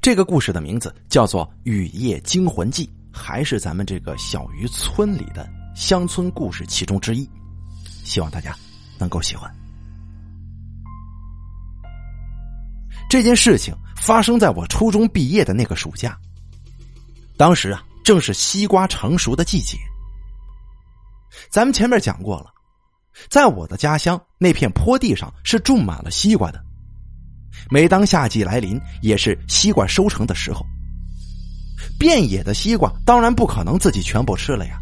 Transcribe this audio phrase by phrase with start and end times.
[0.00, 7.28] 这个故事的名字叫做《雨夜惊魂记》，还是咱们这个小渔村里的乡村故事其中之一。
[8.04, 8.56] 希望大家
[8.98, 9.52] 能够喜欢。
[13.08, 16.16] 这件事情发生在我初中毕业的那个暑假，
[17.36, 19.76] 当时啊，正是西瓜成熟的季节。
[21.50, 22.52] 咱们前面讲过了，
[23.28, 26.65] 在我的家乡那片坡地上是种满了西瓜的。
[27.70, 30.64] 每当夏季来临，也是西瓜收成的时候。
[31.98, 34.78] 遍野的西瓜当然不可能自己全部吃了呀。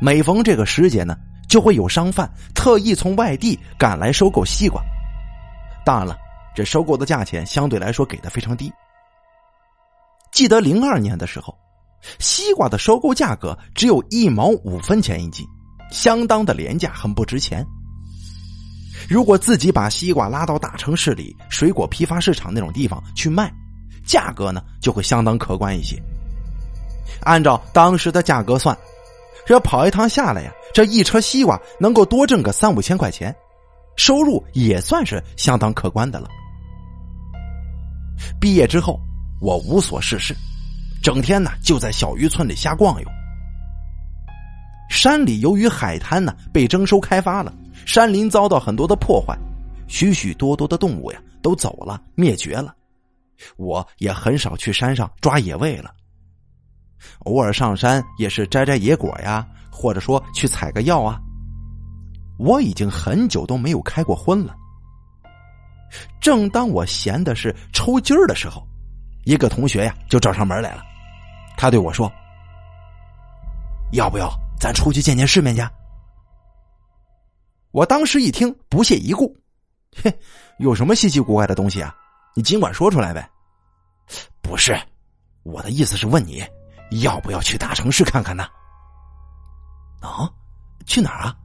[0.00, 1.16] 每逢这个时节呢，
[1.48, 4.82] 就会有商贩特意从外地赶来收购西瓜。
[5.84, 6.16] 当然了，
[6.54, 8.70] 这收购的价钱相对来说给的非常低。
[10.32, 11.56] 记得零二年的时候，
[12.18, 15.46] 西瓜的收购价格只有一毛五分钱一斤，
[15.90, 17.64] 相当的廉价，很不值钱。
[19.08, 23.52] 如果自己把西瓜拉到大城市里水果批发市场那种地方去卖，
[24.04, 26.00] 价格呢就会相当可观一些。
[27.22, 28.76] 按照当时的价格算，
[29.46, 33.34] 这跑一趟下来呀，这一车西瓜能够多挣个三五千块钱，
[33.96, 36.28] 收入也算是相当可观的了。
[38.40, 39.00] 毕业之后，
[39.40, 40.34] 我无所事事，
[41.02, 43.08] 整天呢就在小渔村里瞎逛悠。
[44.88, 47.52] 山里由于海滩呢被征收开发了。
[47.86, 49.34] 山林遭到很多的破坏，
[49.88, 52.74] 许许多多的动物呀都走了，灭绝了。
[53.56, 55.94] 我也很少去山上抓野味了，
[57.20, 61.18] 偶尔上山也是摘摘野果呀，或者说去采个药啊。
[62.38, 64.54] 我已经很久都没有开过荤了。
[66.20, 68.66] 正当我闲的是抽筋儿的时候，
[69.24, 70.82] 一个同学呀就找上门来了。
[71.56, 72.12] 他对我说
[73.92, 75.62] ：“要不要咱出去见见世面去？”
[77.76, 79.36] 我当时一听，不屑一顾，
[80.02, 80.10] 嘿，
[80.58, 81.94] 有什么稀奇古怪的东西啊？
[82.34, 83.30] 你尽管说出来呗。
[84.40, 84.74] 不是，
[85.42, 86.42] 我的意思是问你，
[87.02, 88.44] 要不要去大城市看看呢？
[90.00, 90.24] 啊，
[90.86, 91.36] 去哪儿啊？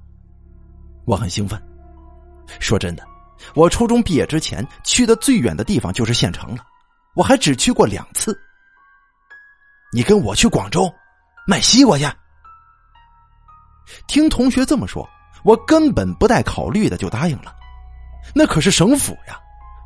[1.03, 1.61] 我很兴奋。
[2.61, 3.05] 说真的，
[3.53, 6.65] 我初中毕业之前去的最远的地方就是县城了，
[7.13, 8.33] 我还只去过两次。
[9.91, 10.89] 你跟我去广州
[11.45, 12.05] 卖西瓜去？
[14.07, 15.05] 听同学这么说。
[15.43, 17.55] 我根本不带考虑的就答应了，
[18.33, 19.39] 那可是省府呀，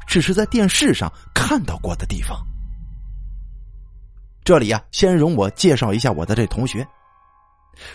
[0.06, 2.38] 只是在电视上看到过的地方。
[4.44, 6.86] 这里呀，先容我介绍一下我的这同学。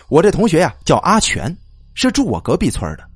[0.09, 1.55] 我这同学呀叫阿全，
[1.93, 3.09] 是住我隔壁村的。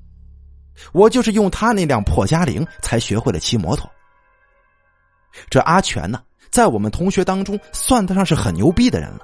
[0.93, 3.89] 我就是用他那辆破嘉陵才学会了骑摩托。
[5.49, 9.19] 这阿全呢，在我们同学当中算得上是很牛逼的人了，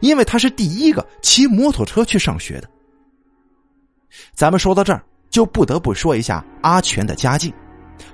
[0.00, 2.70] 因为他是第一个骑摩托车去上学的。
[4.34, 7.52] 咱们说到这儿，就不得不说一下阿全的家境，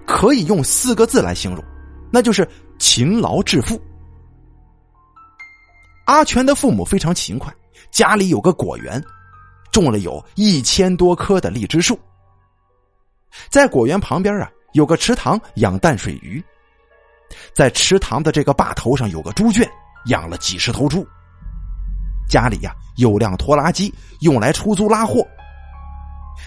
[0.06, 1.64] 可以用四个字来形容，
[2.10, 2.48] 那就是
[2.78, 3.80] 勤劳致富。
[6.06, 7.52] 阿全的父母非常勤快，
[7.90, 9.02] 家里有个果园，
[9.70, 11.98] 种了有一千多棵的荔枝树。
[13.50, 16.42] 在果园旁边啊，有个池塘养淡水鱼，
[17.52, 19.68] 在池塘的这个坝头上有个猪圈，
[20.06, 21.06] 养了几十头猪。
[22.26, 25.26] 家里呀有辆拖拉机，用来出租拉货。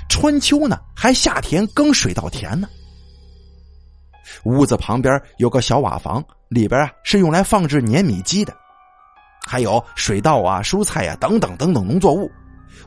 [0.10, 2.68] 春秋呢，还下田耕水稻田呢。
[4.44, 8.56] 屋子旁边有个小瓦房，里边啊是用来放置碾米机的，
[9.46, 12.32] 还有水稻啊、蔬菜啊等等等等农作物，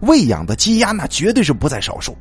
[0.01, 2.17] 喂养的鸡鸭那绝对是不在少数。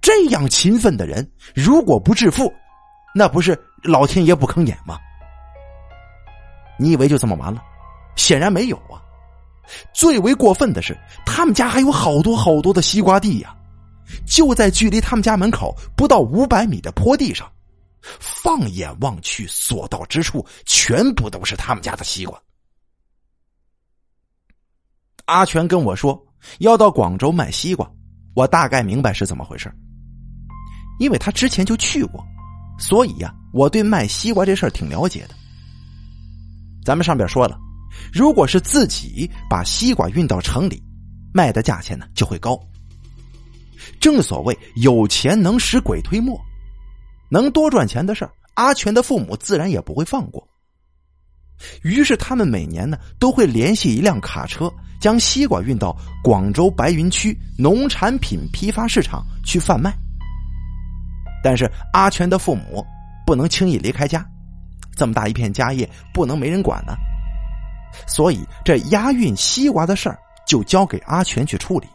[0.00, 2.52] 这样勤奋的人，如果不致富，
[3.14, 4.98] 那不是老天爷不坑眼吗？
[6.78, 7.60] 你以为就这么完了？
[8.14, 9.02] 显然没有啊。
[9.92, 13.56] 最为过分的是，他们家还有好多好多的西瓜地呀，
[14.26, 17.50] 就在距离他们家门口不到五百米的坡地上，
[18.20, 22.40] 放眼望去，所到之处全部都是他们家的西瓜。
[25.26, 26.24] 阿全跟我说
[26.58, 27.90] 要到广州卖西瓜，
[28.34, 29.72] 我大概明白是怎么回事，
[31.00, 32.24] 因为他之前就去过，
[32.78, 35.34] 所以呀，我对卖西瓜这事儿挺了解的。
[36.84, 37.58] 咱们上边说了。
[38.12, 40.82] 如果是自己把西瓜运到城里，
[41.32, 42.58] 卖的价钱呢就会高。
[44.00, 46.40] 正所谓有钱能使鬼推磨，
[47.30, 50.46] 能多赚钱的事儿，阿全的父母自然也不会放过。
[51.82, 54.70] 于是他们每年呢都会联系一辆卡车，
[55.00, 59.94] 将西瓜运到广州白云区农产品批发市场去贩卖。
[61.42, 62.84] 但是阿全的父母
[63.26, 64.26] 不能轻易离开家，
[64.96, 66.94] 这么大一片家业不能没人管呢。
[68.06, 71.86] 所以，这押运西瓜的事儿就交给阿全去处理。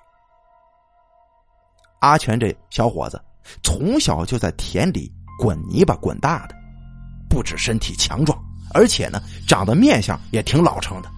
[2.00, 3.21] 阿全这小伙子
[3.63, 6.56] 从小就在田里滚泥巴滚大的，
[7.30, 8.38] 不止身体强壮，
[8.74, 11.09] 而且呢，长得面相也挺老成的。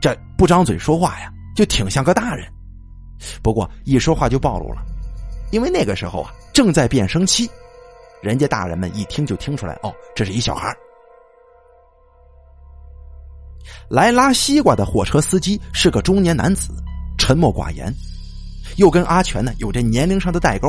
[0.00, 2.46] 这不张嘴说话呀，就挺像个大人。
[3.42, 4.82] 不过一说话就暴露了，
[5.50, 7.50] 因为那个时候啊，正在变声期，
[8.22, 10.74] 人家大人们一听就听出来，哦，这是一小孩。
[13.88, 16.72] 来拉西瓜的货车司机是个中年男子，
[17.18, 17.92] 沉默寡言，
[18.76, 20.68] 又跟阿全呢有着年龄上的代沟，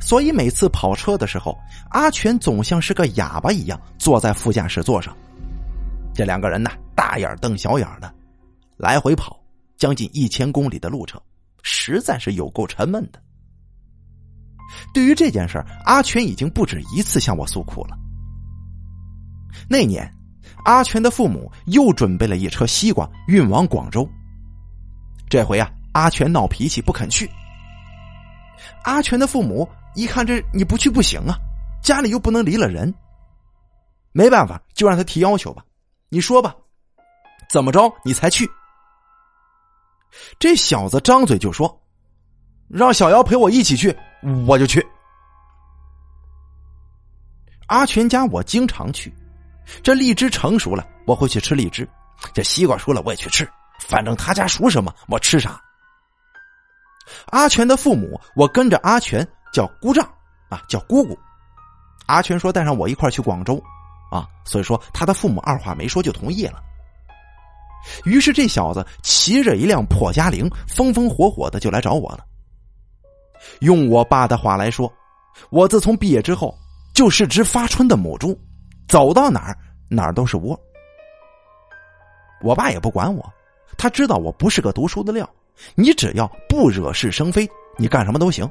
[0.00, 1.58] 所以每次跑车的时候，
[1.90, 5.16] 阿全总像是个哑巴一样坐在副驾驶座上。
[6.14, 8.12] 这两个人呢，大眼瞪小眼的，
[8.76, 9.38] 来回跑
[9.76, 11.20] 将近一千公里的路程，
[11.62, 13.20] 实在是有够沉闷的。
[14.94, 17.96] 对于这件事阿全已经不止一次向我诉苦了。
[19.68, 20.10] 那年。
[20.64, 24.08] 阿全的父母又准备了一车西瓜运往广州。
[25.28, 27.28] 这回啊，阿全闹脾气不肯去。
[28.84, 31.36] 阿全的父母一看这你不去不行啊，
[31.82, 32.92] 家里又不能离了人，
[34.12, 35.64] 没办法，就让他提要求吧。
[36.08, 36.54] 你说吧，
[37.48, 38.48] 怎么着你才去？
[40.38, 41.80] 这小子张嘴就说
[42.68, 43.96] ：“让小姚陪我一起去，
[44.46, 44.86] 我就去。”
[47.68, 49.12] 阿全家我经常去。
[49.82, 51.84] 这荔枝成熟了，我会去吃荔枝；
[52.34, 53.48] 这西瓜熟了，我也去吃。
[53.78, 55.60] 反正他家熟什么，我吃啥。
[57.26, 60.04] 阿全的父母，我跟着阿全叫姑丈
[60.48, 61.18] 啊，叫姑姑。
[62.06, 63.62] 阿全说带上我一块去广州，
[64.10, 66.62] 啊，所以说他的父母二话没说就同意了。
[68.04, 72.24] 于是这小子骑着一辆破嘉陵，风风火火的就来找我了。
[73.60, 74.92] 用我爸的话来说，
[75.50, 76.56] 我自从毕业之后
[76.94, 78.38] 就是只发春的母猪。
[78.92, 79.56] 走到哪儿
[79.88, 80.58] 哪儿都是窝。
[82.42, 83.24] 我爸也不管我，
[83.78, 85.26] 他知道我不是个读书的料，
[85.74, 87.48] 你只要不惹是生非，
[87.78, 88.46] 你干什么都行。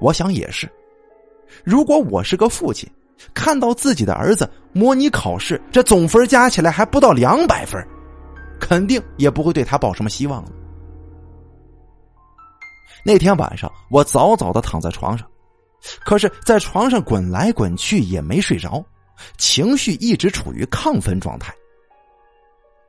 [0.00, 0.66] 我想也是，
[1.62, 2.90] 如果我是个父亲，
[3.34, 7.86] 看到自己的儿子模拟考试这总分加起来还不到两百分，
[8.58, 10.48] 肯定也不会对他抱什么希望了。
[13.04, 15.28] 那天晚上，我早早的躺在床上。
[16.04, 18.84] 可是，在床上滚来滚去也没睡着，
[19.36, 21.52] 情绪一直处于亢奋状态。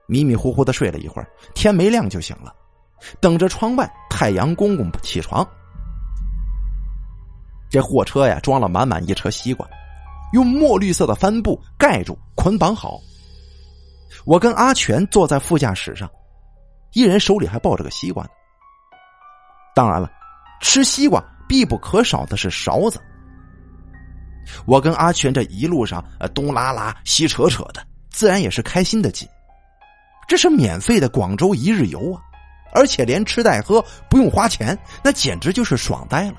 [0.06, 2.54] 迷迷糊糊的睡了一会儿，天没亮就醒了，
[3.20, 5.48] 等着窗外太阳公公起床。
[7.70, 9.68] 这货车呀，装了满满一车西瓜，
[10.34, 13.00] 用墨绿色的帆布盖住，捆绑好。
[14.26, 16.08] 我跟阿全坐在副驾驶上，
[16.92, 18.30] 一人手里还抱着个西瓜呢。
[19.74, 20.12] 当然了，
[20.62, 21.24] 吃西瓜。
[21.48, 23.00] 必不可少的是勺子。
[24.66, 29.28] 我跟阿全这一路上呃东拉拉西扯扯的，自然也是开心的紧。
[30.28, 32.22] 这是免费的广州一日游啊，
[32.74, 36.36] 而且连吃带喝不用花钱，那简直就是爽呆了。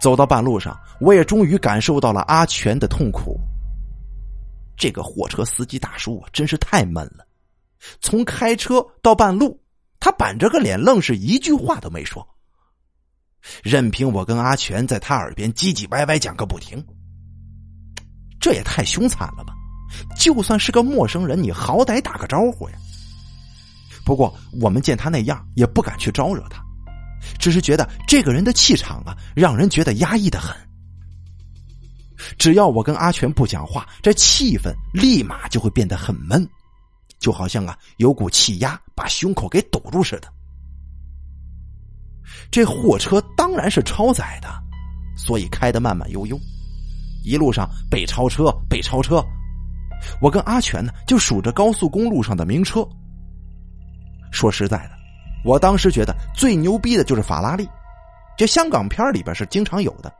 [0.00, 3.38] 走到半路上，我也终于感受到了阿全的痛苦。
[4.76, 7.26] 这个货车司机大叔啊，真是太闷了。
[8.00, 9.60] 从开车到半路，
[10.00, 12.26] 他板着个脸，愣是一句话都没说。
[13.62, 16.84] 任凭我跟阿全在他耳边唧唧歪歪讲个不停，
[18.40, 19.54] 这也太凶残了吧！
[20.16, 22.76] 就算是个陌生人，你好歹打个招呼呀。
[24.04, 26.64] 不过我们见他那样，也不敢去招惹他，
[27.38, 30.56] 只是觉得这个人的气场啊，让人觉得压抑的很。
[32.38, 36.48] 只要我跟阿全不讲话，这气氛立马就会变得很闷，
[37.18, 40.32] 就好像啊有股气压把胸口给堵住似的。
[42.50, 44.48] 这货车当然是超载的，
[45.16, 46.38] 所以开得慢慢悠悠，
[47.24, 49.24] 一路上被超车，被超车。
[50.20, 52.86] 我跟阿全呢，就数着高速公路上的名车。
[54.30, 54.90] 说实在的，
[55.44, 57.68] 我当时觉得最牛逼的就是法拉利，
[58.36, 60.12] 这香港片里边是经常有的。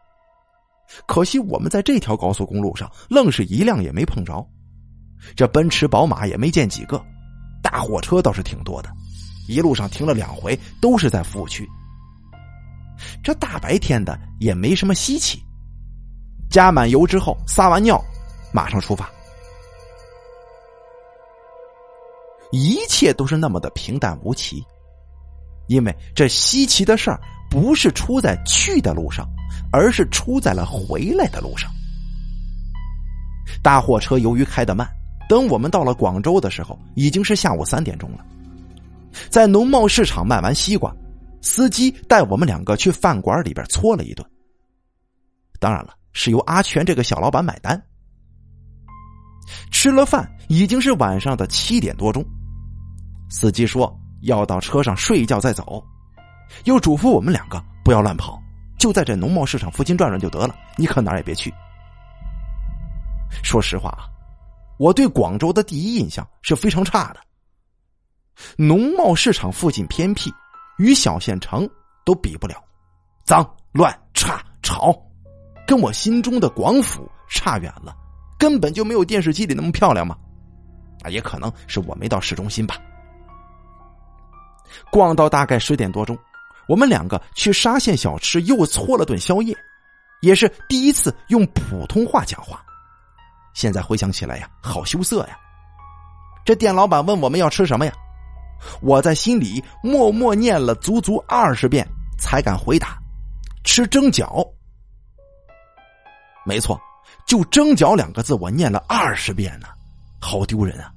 [1.07, 4.47] 可惜我们在这条高速公路上，愣是一辆也没碰着。
[5.35, 7.03] 这奔驰、宝马也没见几个，
[7.63, 8.91] 大货车倒是挺多的。
[9.49, 11.69] 一路上停了两回，都是在服务区。
[13.23, 15.43] 这大白天的也没什么稀奇，
[16.51, 18.03] 加满油之后撒完尿，
[18.53, 19.11] 马上出发。
[22.51, 24.63] 一切都是那么的平淡无奇，
[25.69, 27.19] 因为这稀奇的事儿
[27.51, 29.27] 不是出在去的路上，
[29.73, 31.71] 而是出在了回来的路上。
[33.63, 34.87] 大货车由于开得慢，
[35.29, 38.19] 等我们到了广州的时候，已经是下午三点钟了。
[39.31, 40.95] 在农贸市场卖完西瓜。
[41.43, 44.25] 司机带我们两个去饭馆里边搓了一顿，
[45.61, 47.81] 当然了，是由阿全这个小老板买单。
[49.71, 52.25] 吃了饭，已经是晚上的七点多钟。
[53.29, 55.85] 司机说要到车上睡一觉再走，
[56.65, 58.41] 又嘱咐我们两个不要乱跑，
[58.79, 61.53] 就在这农贸市场附近转转就得了，你可哪儿也别去。
[63.43, 64.07] 说实话啊，
[64.79, 67.21] 我对广州的第一印象是非常差的。
[68.57, 70.33] 农贸市场附近偏僻，
[70.83, 71.69] 与小县城
[72.05, 72.57] 都比不了，
[73.23, 74.93] 脏乱差吵，
[75.65, 77.95] 跟我心中的广府差远了，
[78.37, 80.19] 根本就没有电视机里那么漂亮嘛。
[81.05, 82.77] 啊，也可能是我没到市中心吧。
[84.91, 86.19] 逛到大概十点多钟，
[86.67, 89.57] 我们两个去沙县小吃又搓了顿宵夜，
[90.21, 92.61] 也是第一次用普通话讲话。
[93.55, 95.39] 现在回想起来呀，好羞涩呀。
[96.45, 97.93] 这店老板问我们要吃什么呀？
[98.81, 101.87] 我在心里默默念了足足二十遍，
[102.19, 102.99] 才敢回答
[103.65, 104.47] ：“吃蒸饺。”
[106.45, 106.81] 没错，
[107.27, 109.69] 就“蒸饺”两个字，我念了二十遍呢，
[110.21, 110.93] 好丢人啊！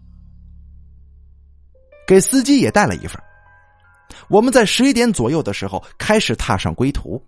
[2.08, 3.22] 给司机也带了一份。
[4.28, 7.24] 我们在十一点左右的时候开始踏上归途。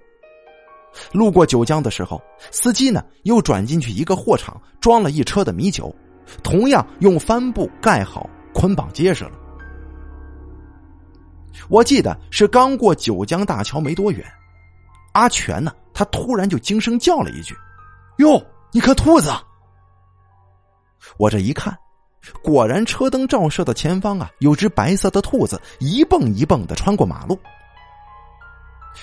[1.12, 5.94] 路过九江的时候，司机呢又转进去一个货场，装了一车的米酒，
[6.44, 9.32] 同样用帆布盖好，捆绑结实了。
[11.70, 14.26] 我记得是刚过九江大桥没多远，
[15.14, 17.56] 阿全呢，他突然就惊声叫了一句
[18.20, 19.32] ：“哟，你看兔子！”
[21.18, 21.78] 我这一看，
[22.44, 27.40] 果然车灯照射的前方啊，有只白色的兔子一蹦一蹦的穿过马路。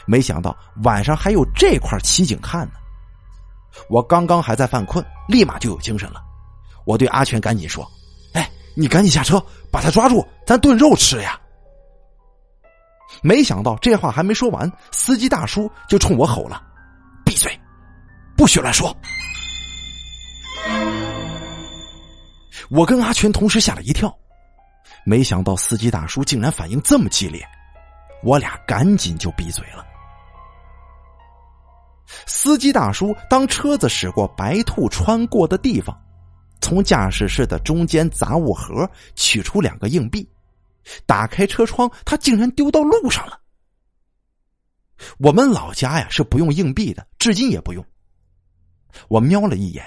[0.06, 2.74] 没想到晚上还有这块奇景看呢！
[3.88, 6.22] 我刚刚还在犯困，立马就有精神了。
[6.84, 7.88] 我对阿全赶紧说
[8.34, 11.40] ：“哎，你赶紧下车，把他抓住，咱炖肉吃呀！”
[13.26, 16.62] 没想到这话还没说完，司机大叔就冲我吼了
[17.24, 17.58] ：“闭嘴，
[18.36, 18.94] 不许乱说！”
[22.68, 24.14] 我跟阿全同时吓了一跳，
[25.06, 27.42] 没想到司机大叔竟然反应这么激烈，
[28.22, 29.82] 我俩赶紧就闭嘴了。
[32.26, 35.98] 司机大叔当车子驶过白兔穿过的地方，
[36.60, 40.28] 从驾驶室的中间杂物盒取出两个硬币。
[41.06, 43.40] 打开车窗，他竟然丢到路上了。
[45.18, 47.84] 我们老家呀是不用硬币的，至今也不用。
[49.08, 49.84] 我瞄了一眼，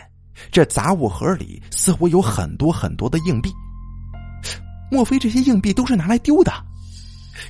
[0.51, 3.51] 这杂物盒里似乎有很多很多的硬币，
[4.91, 6.51] 莫非这些硬币都是拿来丢的？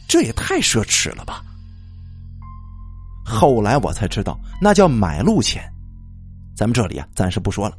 [0.07, 1.43] 这也太奢侈了吧！
[3.25, 5.63] 后来我才知道，那叫买路钱。
[6.55, 7.77] 咱们这里啊，暂时不说了。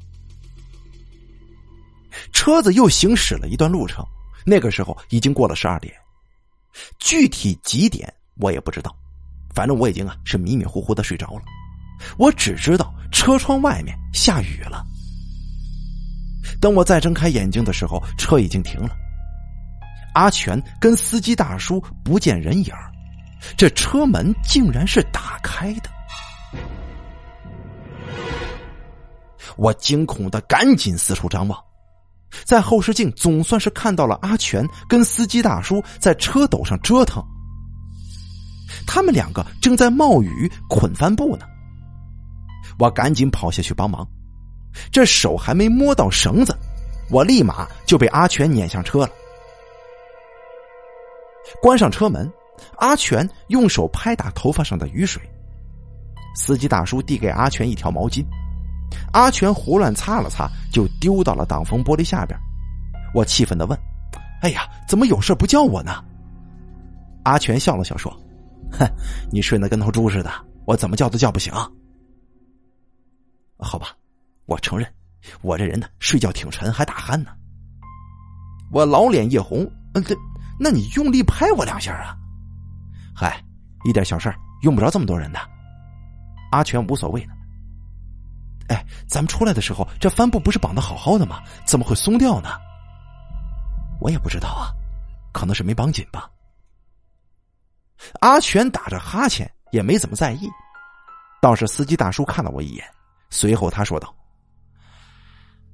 [2.33, 4.05] 车子又行驶了一段路程。
[4.45, 5.95] 那个时候已经过了十二点，
[6.99, 8.95] 具体几点我也不知道，
[9.55, 11.43] 反正我已经啊是迷迷糊糊的睡着了。
[12.17, 14.85] 我只知道车窗外面下雨了。
[16.61, 18.91] 等我再睁开眼睛的时候，车已经停了。
[20.15, 22.73] 阿全跟司机大叔不见人影
[23.57, 25.91] 这车门竟然是打开的。
[29.57, 31.68] 我惊恐的赶紧四处张望。
[32.45, 37.23] 在后视镜总算是看到了阿全跟司机大叔在车斗上折腾，
[38.87, 41.47] 他们两个正在冒雨捆帆布呢。
[42.79, 44.07] 我赶紧跑下去帮忙，
[44.93, 46.57] 这手还没摸到绳子，
[47.11, 49.11] 我立马就被阿全撵向车了。
[51.63, 52.31] 关上车门，
[52.77, 55.21] 阿全用手拍打头发上的雨水，
[56.37, 58.25] 司机大叔递给阿全一条毛巾。
[59.13, 62.39] 阿全胡乱擦了擦，就丢到了挡风玻璃下边。
[63.15, 63.79] 我气愤的问
[64.43, 66.05] ：“哎呀，怎么有事不叫我呢？”
[67.25, 68.11] 阿全笑了笑说
[68.73, 68.87] ：“哼，
[69.31, 70.31] 你睡得跟头猪似的，
[70.67, 71.53] 我怎么叫都叫不醒。”
[73.59, 73.89] 好吧，
[74.47, 74.87] 我承认，
[75.43, 77.31] 我这人呢，睡觉挺沉，还打鼾呢。
[78.71, 80.17] 我老脸一红，嗯，对，
[80.61, 82.17] 那你用力拍我两下啊？
[83.15, 83.43] 嗨，
[83.85, 85.41] 一点小事用不着这么多人的。
[86.53, 87.33] 阿全无所谓呢。
[88.69, 91.43] 哎，咱们出来的时候，这帆布不是绑的好好的吗？
[91.67, 92.51] 怎么会松掉呢？
[94.01, 94.71] 我也不知道啊，
[95.33, 96.31] 可能是没绑紧吧。
[98.21, 100.49] 阿全打着哈欠，也没怎么在意。
[101.41, 102.85] 倒是司机大叔看了我一眼，
[103.31, 104.15] 随后他说道：“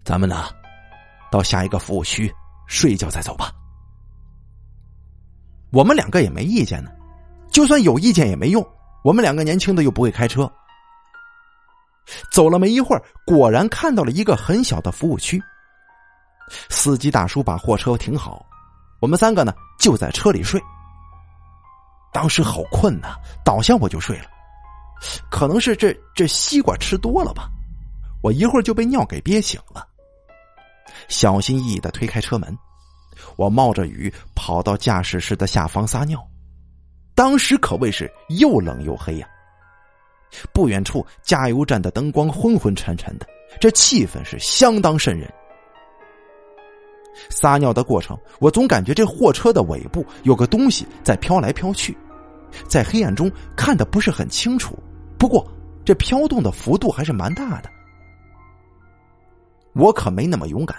[0.04, 0.44] 咱们呢，
[1.30, 2.32] 到下一个服务区
[2.66, 3.52] 睡一觉再走吧。”
[5.72, 6.90] 我们两个也没意见呢，
[7.50, 8.66] 就算有意见也没用，
[9.02, 10.50] 我们两个年轻的又不会开车。
[12.30, 15.42] 走了没一会儿，果然看到了一个很小的服务区。
[16.68, 18.44] 司机大叔把货车停好，
[19.00, 20.60] 我们三个呢就在车里睡。
[22.12, 24.26] 当时好困呐，倒下我就睡了。
[25.30, 27.48] 可能是这这西瓜吃多了吧，
[28.22, 29.86] 我一会儿就被尿给憋醒了。
[31.08, 32.56] 小心翼翼的推开车门，
[33.36, 36.24] 我冒着雨跑到驾驶室的下方撒尿。
[37.14, 39.28] 当时可谓是又冷又黑呀。
[40.52, 43.26] 不远处加油站的灯光昏昏沉沉的，
[43.60, 45.32] 这气氛是相当瘆人。
[47.30, 51.96] 撒尿的过程，我总感觉这货车的尾部有个东西在飘来飘去，
[52.66, 54.76] 在黑暗中看的不是很清楚，
[55.16, 55.46] 不过
[55.84, 57.70] 这飘动的幅度还是蛮大的。
[59.74, 60.76] 我可没那么勇敢，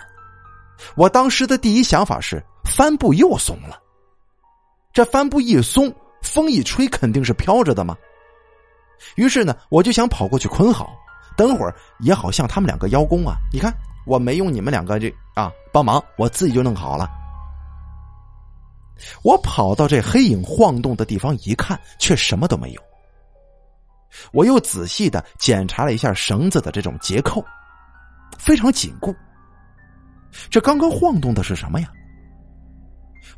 [0.95, 3.79] 我当时的第一想法是帆布又松了。
[4.91, 7.97] 这帆布一松，风一吹，肯定是飘着的嘛。
[9.15, 10.95] 于是呢，我就想跑过去捆好，
[11.37, 13.35] 等会儿也好向他们两个邀功啊！
[13.51, 13.73] 你看，
[14.05, 17.09] 我没用你们两个这啊帮忙，我自己就弄好了。
[19.23, 22.81] 我跑到这黑影晃动的地方一看，却什么都没有。
[24.31, 27.43] 我又仔细的检查了一下绳子的这种结扣。
[28.37, 29.15] 非常紧固。
[30.49, 31.89] 这刚刚晃动的是什么呀？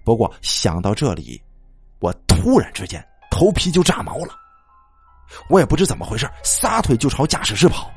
[0.03, 1.41] 不过想到这里，
[1.99, 4.33] 我突然之间头皮就炸毛了。
[5.49, 7.91] 我也不知怎么回事，撒腿就朝驾驶室跑，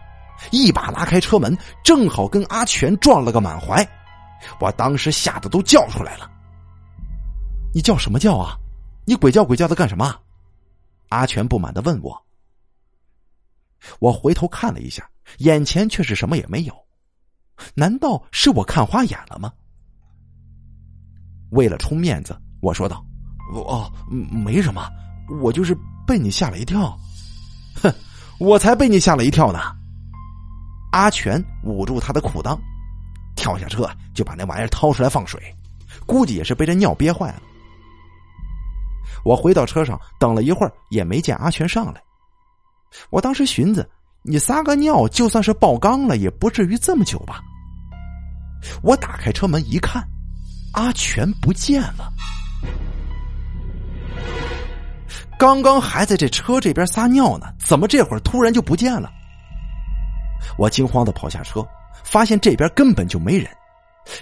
[0.50, 3.86] 一把拉开车门，正好跟阿全撞了个满怀。
[4.58, 6.30] 我当时吓得都叫出来了。
[7.74, 8.56] 你叫什么叫啊？
[9.04, 10.14] 你鬼叫鬼叫的干什么？
[11.08, 12.20] 阿全不满的问我。
[13.98, 15.08] 我回头看了一下，
[15.38, 16.74] 眼前却是什么也没有。
[17.74, 19.52] 难道是我看花眼了吗？
[21.50, 23.04] 为了充面子，我说道
[23.52, 24.88] ：“哦，没什么，
[25.42, 26.96] 我就是被你吓了一跳。”
[27.74, 27.92] 哼，
[28.38, 29.60] 我才被你吓了一跳呢！
[30.92, 32.58] 阿全捂住他的裤裆，
[33.36, 35.40] 跳下车就把那玩意儿掏出来放水，
[36.06, 37.42] 估计也是被这尿憋坏了。
[39.24, 42.02] 我回到车上等了一会儿，也没见阿全上来。
[43.10, 43.88] 我当时寻思，
[44.22, 47.40] 你撒个尿就算是爆缸了，也不至于这么久吧？
[48.82, 50.02] 我打开车门一看，
[50.72, 52.12] 阿全不见了。
[55.38, 59.10] 刚刚还在这车这边撒尿呢，怎么这会儿突然就不见了？
[60.58, 61.66] 我惊慌的跑下车，
[62.04, 63.46] 发现这边根本就没人，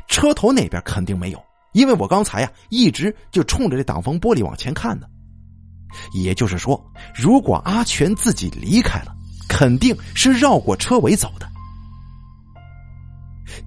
[0.08, 1.42] 车头那边肯定没有，
[1.72, 5.06] 因为我刚才呀一直就冲着这挡风玻璃往前看呢。
[6.12, 9.14] 也就是说，如果阿全自己离开了，
[9.48, 11.48] 肯定是绕过车尾走的。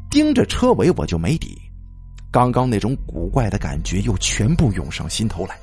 [0.10, 1.60] 盯着车尾，我就没底。
[2.30, 5.58] 刚刚那种古怪的感觉又全部涌上心头来。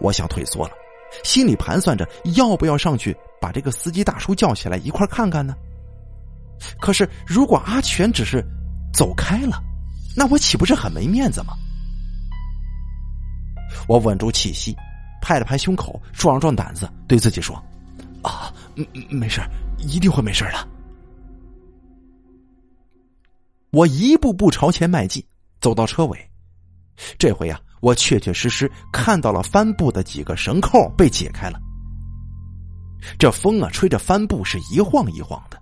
[0.00, 0.74] 我想退缩了，
[1.24, 5.54] 心里盘算着要不要上去把这个司机大叔叫起来一块看看呢？
[6.80, 8.44] 可是如果阿全只是
[8.92, 9.62] 走开了，
[10.16, 11.54] 那我岂不是很没面子吗？
[13.88, 14.76] 我稳住气息，
[15.20, 17.56] 拍了拍胸口，壮了壮胆子，对自己说
[18.22, 18.52] ：“啊，
[19.08, 19.40] 没事
[19.78, 20.68] 一定会没事的。”
[23.72, 25.24] 我一步步朝前迈进，
[25.60, 26.30] 走到车尾。
[27.18, 31.58] 这回呀，我确确实实看到了帆布的几个绳扣被解开了。
[33.18, 35.60] 这风啊，吹着帆布是一晃一晃的。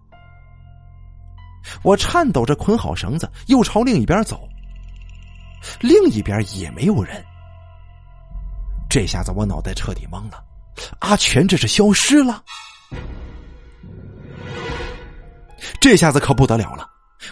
[1.83, 4.47] 我颤抖着捆好绳子，又朝另一边走。
[5.81, 7.25] 另一边也没有人。
[8.89, 10.45] 这下子我脑袋彻底懵了。
[10.99, 12.43] 阿全这是消失了？
[15.81, 16.87] 这下子可不得了了。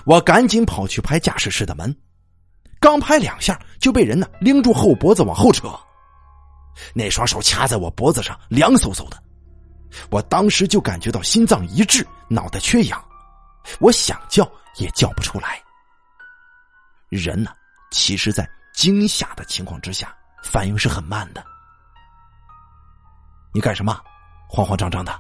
[0.07, 1.95] 我赶紧跑去拍驾驶室的门，
[2.81, 5.69] 刚拍两下就被人呢拎住后脖子往后扯，
[6.95, 9.23] 那双手掐在我脖子上，凉飕飕的。
[10.11, 13.03] 我当时就感觉到心脏一滞，脑袋缺氧，
[13.81, 15.61] 我想叫也叫不出来。
[17.09, 17.51] 人呢，
[17.91, 20.15] 其实，在惊吓的情况之下，
[20.45, 21.43] 反应是很慢的。
[23.53, 23.99] 你干什么？
[24.47, 25.19] 慌慌张张的。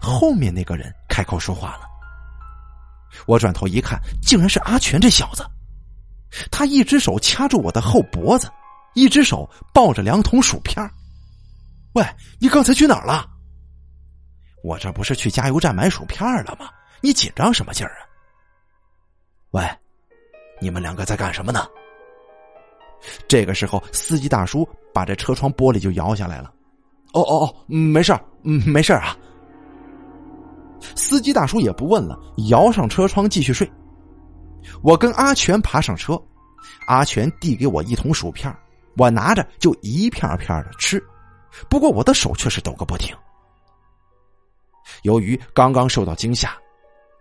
[0.00, 1.86] 后面那个人开口说话了。
[3.26, 5.46] 我转头一看，竟然是阿全这小子。
[6.50, 8.50] 他一只手掐住我的后脖子，
[8.94, 10.88] 一只手抱着两桶薯片
[11.94, 12.04] 喂，
[12.38, 13.26] 你刚才去哪儿了？
[14.62, 16.68] 我这不是去加油站买薯片了吗？
[17.00, 18.02] 你紧张什么劲儿啊？
[19.52, 19.64] 喂，
[20.60, 21.66] 你们两个在干什么呢？
[23.28, 26.52] 这个时候，司机大叔把这车窗玻璃就摇下来了。
[27.12, 29.16] 哦哦哦，没事儿，嗯，没事儿啊。
[30.94, 33.70] 司机大叔也不问了，摇上车窗继续睡。
[34.82, 36.20] 我跟阿全爬上车，
[36.86, 38.54] 阿全递给我一桶薯片，
[38.96, 41.02] 我拿着就一片片的吃，
[41.68, 43.16] 不过我的手却是抖个不停。
[45.02, 46.56] 由于刚刚受到惊吓，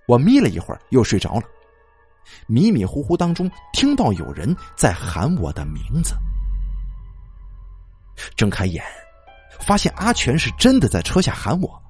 [0.08, 1.44] 我眯了一会儿又睡着了，
[2.48, 6.16] 迷迷糊糊当中听到有人在喊我的名字，
[8.36, 8.84] 睁开眼，
[9.60, 11.82] 发现阿全是真的在车下喊我。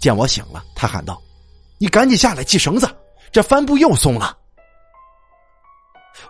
[0.00, 1.20] 见我醒了，他喊道
[1.78, 2.88] ：“你赶紧下来系绳子，
[3.30, 4.38] 这帆布又松了。”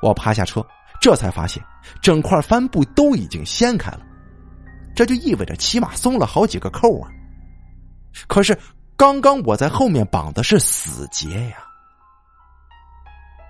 [0.00, 0.64] 我爬下车，
[1.00, 1.62] 这才发现
[2.02, 4.00] 整块帆布都已经掀开了，
[4.94, 7.10] 这就意味着起码松了好几个扣啊。
[8.26, 8.58] 可是
[8.96, 11.58] 刚刚我在后面绑的是死结呀，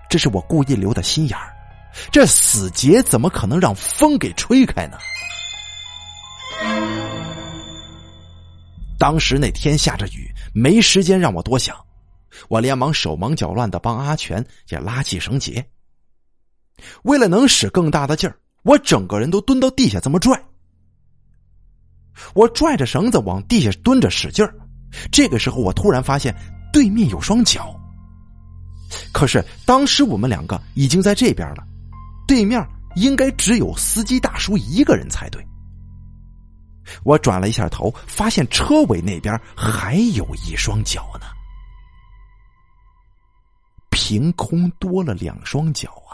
[0.08, 1.52] 这是我故意留的心眼儿。
[2.12, 4.96] 这死结怎么可能让风给吹开呢？
[8.96, 11.74] 当时那天下着雨，没时间让我多想，
[12.48, 15.66] 我连忙手忙脚乱的帮阿全也拉起绳结。
[17.02, 20.40] 为了能使更大的劲儿，我整个人都蹲到地下这么拽。
[22.34, 24.54] 我拽着绳子往地下蹲着使劲儿，
[25.10, 26.34] 这个时候我突然发现
[26.72, 27.74] 对面有双脚。
[29.12, 31.64] 可是当时我们两个已经在这边了，
[32.26, 32.64] 对面
[32.96, 35.44] 应该只有司机大叔一个人才对。
[37.04, 41.26] 我转了一下头，发现车尾那边还有一双脚呢，
[43.90, 46.09] 凭空多了两双脚啊！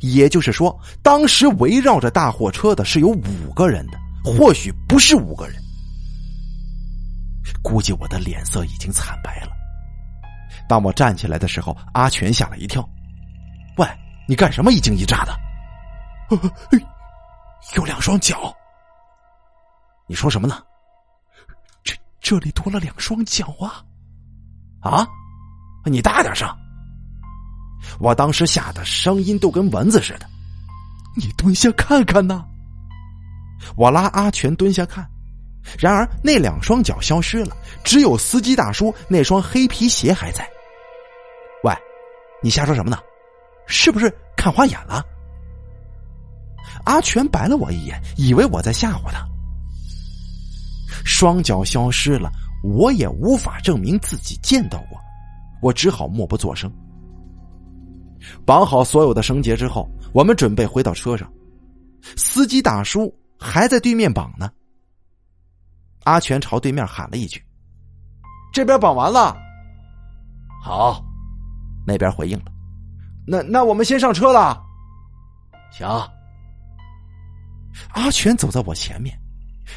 [0.00, 5.56] 也就是说，当时围绕着大货车的是有五个人的，或许不是五个人。
[7.62, 9.52] 估计我的脸色已经惨白了。
[10.68, 12.88] 当我站起来的时候，阿全吓了一跳
[13.78, 13.86] ：“喂，
[14.28, 14.72] 你干什么？
[14.72, 15.36] 一惊一乍的？
[17.76, 18.54] 有两双脚。”
[20.08, 20.62] 你说什么呢？
[21.82, 23.82] 这这里多了两双脚啊！
[24.80, 25.06] 啊，
[25.84, 26.48] 你大点声！
[27.98, 30.26] 我当时吓得声音都跟蚊子似的。
[31.16, 32.44] 你蹲下看看呐！
[33.76, 35.08] 我拉阿全蹲下看，
[35.78, 40.48] 然而那两双脚消失了，只有司机大叔那双黑皮鞋还在。
[41.64, 41.74] 喂，
[42.42, 42.98] 你瞎说什么呢？
[43.66, 45.04] 是不是看花眼了？
[46.84, 49.24] 阿全白了我一眼，以为我在吓唬他。
[51.04, 52.30] 双脚消失了，
[52.64, 54.98] 我也无法证明自己见到过，
[55.60, 56.72] 我只好默不作声。
[58.44, 61.30] 绑好所有的绳结之后，我们准备回到车上。
[62.16, 64.50] 司机大叔还在对面绑呢。
[66.04, 67.40] 阿全朝对面喊了一句
[68.52, 69.36] ：“这边绑完了。”
[70.62, 71.04] 好，
[71.86, 72.46] 那边回应了。
[73.26, 74.62] 那那我们先上车了。
[75.70, 75.86] 行。
[77.94, 79.16] 阿全走在我前面。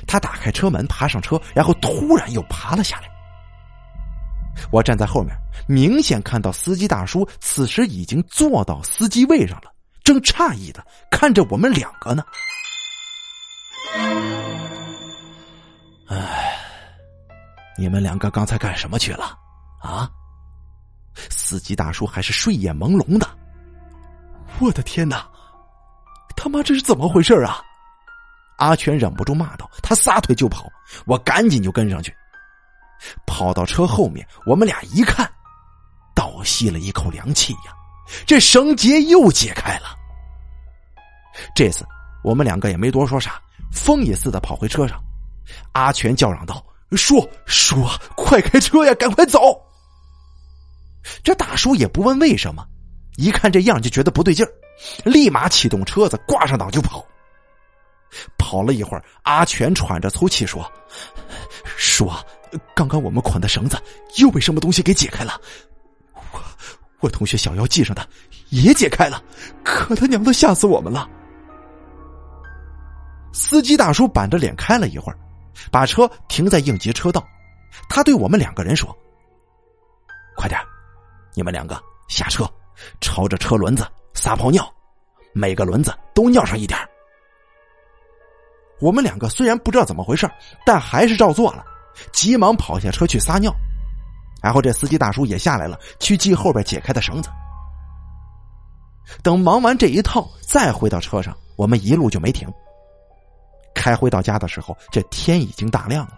[0.06, 3.10] 他打开车门，爬上车，然后突然又爬了下来。
[4.72, 5.36] 我站在后面，
[5.68, 9.72] 明显看到司机大叔此时已经坐到司机位上了，
[10.04, 12.24] 正诧异的看着我们两个呢。
[16.08, 16.58] 哎，
[17.78, 19.38] 你们两个刚才干什么去了？
[19.80, 20.10] 啊？
[21.30, 23.28] 司机大叔还是睡眼朦胧的。
[24.60, 25.28] 我的天哪！
[26.36, 27.62] 他妈这是怎么回事啊？
[28.58, 30.72] 阿全忍不住骂道：“他撒腿就跑，
[31.06, 32.16] 我赶紧就跟上去。
[33.26, 35.30] 跑到车后面，我们俩一看，
[36.16, 37.74] 倒吸了一口凉气呀！
[38.26, 39.98] 这绳结又解开了。
[41.56, 41.86] 这次
[42.24, 45.02] 我们两个也没多说啥，疯也似的跑回车上。
[45.74, 46.64] 阿全叫嚷道
[46.96, 49.62] ：‘叔叔，快开车呀，赶快走！’
[51.24, 52.66] 这大叔也不问为什么，
[53.18, 54.52] 一看这样就觉得不对劲儿，
[55.04, 57.06] 立马启动车子，挂上档就跑。”
[58.38, 60.72] 跑了一会儿，阿全喘着粗气说
[61.76, 62.10] ：“叔，
[62.76, 63.78] 刚刚我们捆的绳子
[64.18, 65.40] 又被什么东西给解开了。
[66.32, 66.40] 我
[67.02, 68.08] 我同学小妖系上的
[68.50, 69.22] 也解开了，
[69.64, 71.10] 可他娘的吓死我们了！”
[73.34, 75.18] 司机大叔板着脸开了一会儿，
[75.72, 77.26] 把车停在应急车道。
[77.90, 78.96] 他对我们两个人说
[80.38, 80.60] ：“快点，
[81.34, 82.50] 你们两个下车，
[83.02, 84.74] 朝着车轮子撒泡尿，
[85.34, 86.80] 每个轮子都尿上一点。”
[88.80, 90.30] 我们两个虽然不知道怎么回事，
[90.66, 91.66] 但还是照做了，
[92.12, 93.54] 急忙跑下车去撒尿。
[94.42, 97.30] 然后这司机大叔也下来了，去系后边解开的绳子。
[99.24, 102.48] 等忙完这一套，再回到车上，我们一路就没停。
[103.74, 106.14] 开回到家的时候，这天已经大亮了。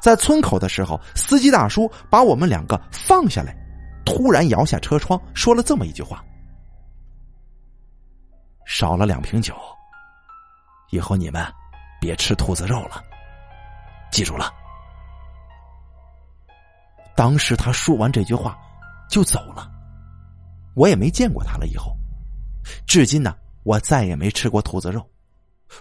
[0.00, 3.56] 在村口的时候，司机大叔把我们两个放下来，
[4.04, 6.22] 突然摇下车窗，说了这么一句话
[8.66, 9.54] ：“少了两瓶酒。”
[10.90, 11.44] 以后你们
[12.00, 13.02] 别吃兔子肉了，
[14.10, 14.52] 记住了。
[17.16, 18.56] 当时他说完这句话
[19.10, 19.70] 就走了，
[20.74, 21.66] 我也没见过他了。
[21.66, 21.96] 以后，
[22.86, 25.08] 至今呢，我再也没吃过兔子肉。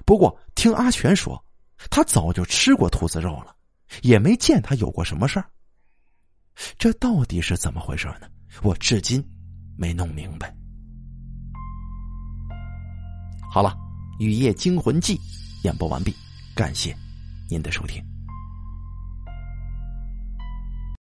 [0.05, 1.43] 不过听阿全说，
[1.89, 3.55] 他早就吃过兔子肉了，
[4.01, 5.45] 也没见他有过什么事儿。
[6.77, 8.27] 这到底是怎么回事呢？
[8.63, 9.23] 我至今
[9.77, 10.53] 没弄明白。
[13.49, 13.77] 好了。
[14.19, 15.15] 《雨夜惊魂记》
[15.63, 16.11] 演播完毕，
[16.55, 16.97] 感谢
[17.51, 18.03] 您的收听。